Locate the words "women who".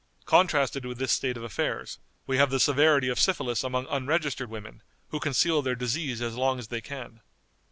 4.49-5.19